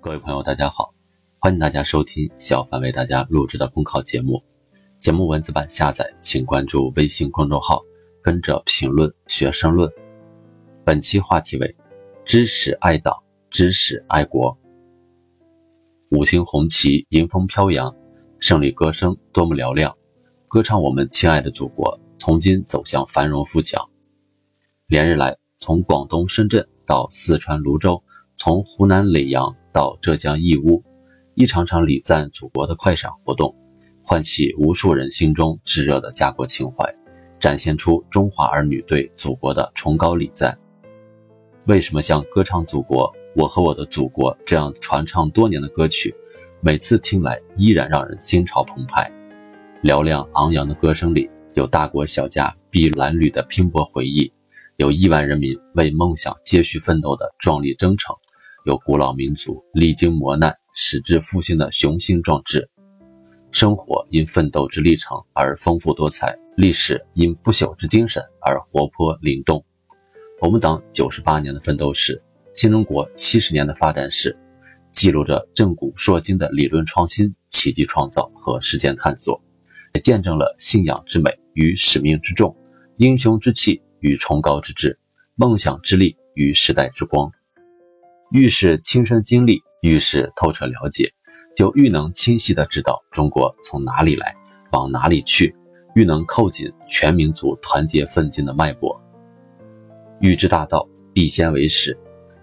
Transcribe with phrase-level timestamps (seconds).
[0.00, 0.94] 各位朋友，大家好，
[1.40, 4.40] 欢迎大家收听小凡为大家录制的公考节目。
[5.00, 7.82] 节目文字版下载，请关注微信公众号，
[8.22, 9.90] 跟着评论学申论。
[10.84, 11.76] 本期话题为：
[12.24, 13.12] 知识爱党，
[13.50, 14.56] 知识爱国。
[16.10, 17.92] 五星红旗迎风飘扬，
[18.38, 19.92] 胜利歌声多么嘹亮，
[20.46, 23.84] 歌唱我们亲爱的祖国从今走向繁荣富强。
[24.86, 28.00] 连日来，从广东深圳到四川泸州，
[28.38, 29.54] 从湖南耒阳。
[29.70, 30.82] 到浙江义乌，
[31.34, 33.54] 一场场礼赞祖国的快闪活动，
[34.02, 36.92] 唤起无数人心中炙热的家国情怀，
[37.38, 40.58] 展现出中华儿女对祖国的崇高礼赞。
[41.66, 46.12] 为什么像歌唱祖国、我和我的祖国这样传唱多年的歌曲，
[46.60, 49.08] 每次听来依然让人心潮澎湃？
[49.84, 54.32] 嘹亮昂扬的歌声里，有大国小家碧蓝缕的拼搏回忆，
[54.74, 58.16] 有亿万人民为梦想接续奋斗的壮丽征程。
[58.68, 62.68] 有古老民族历经磨难矢志复兴的雄心壮志，
[63.50, 69.64] 生活因奋斗之历程而丰富多彩，历史因不朽之精神而活泼灵动。
[70.42, 74.36] 我们党九十八年的奋斗史，新中国七十年的发展史，
[74.92, 79.40] 记录着震古烁今的理论创新、奇迹创造和实践探索，
[79.94, 82.54] 也见证了信仰之美与使命之重，
[82.98, 84.98] 英雄之气与崇高之志，
[85.36, 87.32] 梦想之力与时代之光。
[88.30, 91.10] 愈是亲身经历，愈是透彻了解，
[91.56, 94.36] 就愈能清晰地知道中国从哪里来，
[94.72, 95.56] 往哪里去，
[95.94, 99.00] 愈能扣紧全民族团结奋进的脉搏。
[100.20, 101.98] 欲知大道，必先为史。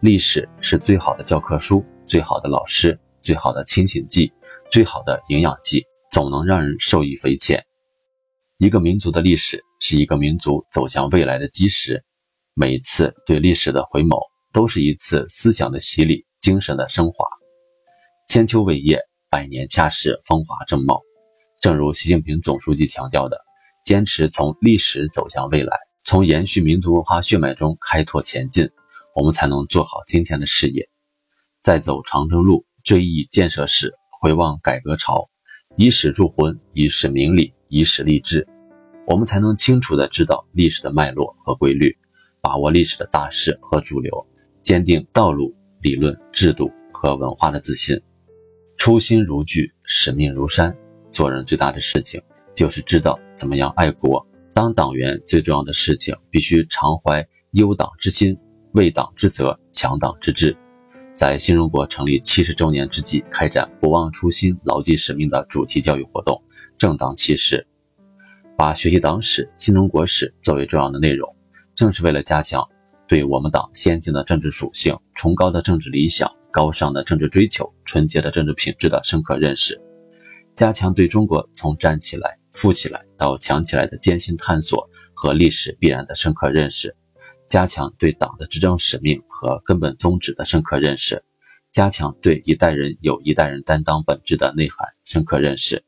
[0.00, 4.30] 历史是最好的教科书，最好的老师，最好的清醒剂，
[4.70, 7.64] 最好的营养剂，总能让人受益匪浅。
[8.58, 12.04] 一个民族的历史，是一个民族走向未来的基石。
[12.52, 14.29] 每一次对历史的回眸。
[14.52, 17.26] 都是一次思想的洗礼，精神的升华。
[18.26, 18.98] 千秋伟业，
[19.28, 21.00] 百年恰是风华正茂。
[21.60, 23.38] 正如习近平总书记强调的，
[23.84, 28.68] 坚持从历史走向未来，从延续民族文化血脉中开拓前进，
[29.14, 30.88] 我们才能做好今天的事业。
[31.62, 35.28] 再走长征路，追忆建设史，回望改革潮，
[35.76, 38.48] 以史铸魂，以史明理，以史立志，
[39.06, 41.96] 我们才能清楚地知道历史的脉络和规律，
[42.40, 44.26] 把握历史的大势和主流。
[44.62, 48.00] 坚定道路、理论、制度和文化的自信，
[48.76, 50.76] 初心如炬，使命如山。
[51.12, 52.22] 做人最大的事情
[52.54, 54.24] 就是知道怎么样爱国。
[54.52, 58.36] 当党员最重要的事情，必须常怀忧党之心，
[58.72, 60.56] 为党之责，强党之志。
[61.14, 66.40] 在新中国成立七十周年之际，开展不忘初心、牢记使命的主题教育活动，
[66.78, 67.66] 正当其时。
[68.56, 71.28] 把学习党史、新中国史作为重要的内容，
[71.74, 72.66] 正是为了加强。
[73.10, 79.82] 对我们党先进的政治属性、崇高的政治理想、高尚的政治追求、纯洁的政治品质的深刻认识，
[80.54, 86.94] 加强对中国从站起来、富起来到强起来的艰辛探索和历史必然的深刻认识，
[87.48, 91.20] 加强对党的执政使命和根本宗旨的深刻认识，
[91.72, 95.82] 加强对一代人有一代人担当本质的内涵深刻认识，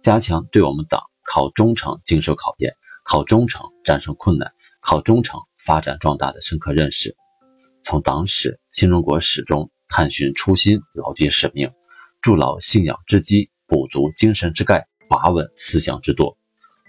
[0.00, 2.72] 加强对我们党靠忠诚经受考验、
[3.02, 5.40] 靠忠诚战胜困难、靠忠诚。
[5.68, 7.14] 发展壮大的深刻认识，
[7.84, 11.70] 从党史、新中国史中探寻初心，牢记使命，
[12.22, 16.38] 筑牢信仰之基，补足精神之钙，把稳思想之舵。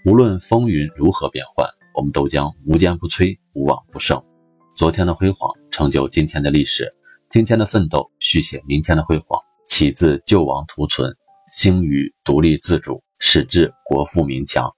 [0.05, 4.23] 无论风云如何变幻，我们都将无坚不摧，无往不胜。
[4.77, 6.89] 昨天的辉煌成就今天的历史，
[7.29, 9.37] 今天的奋斗续写明天的辉煌。
[9.67, 11.13] 起自救亡图存，
[11.51, 14.73] 兴于独立自主，始至国富民强。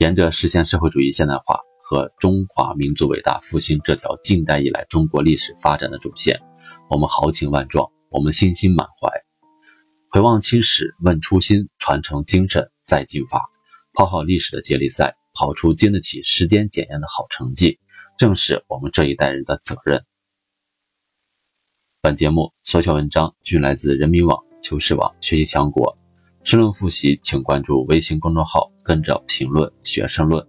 [0.00, 1.67] 沿着实现社会主义现代化。
[1.88, 6.38] 和中华民族伟大复兴这条近代以来中国历史发展的主线，
[6.90, 9.10] 我们豪情万状，我们信心满怀。
[10.10, 13.42] 回望青史，问初心，传承精神，再进发。
[13.94, 17.78] 跑好历史的接力赛，跑出经得起时间检验的好成绩，
[18.18, 20.04] 正是我们这一代人的责任。
[22.02, 25.96] 本节目所选文章均来自人民网、求是网、学习强国。
[26.44, 30.46] 申论复习，请关注微信公众号，跟着评论学申论。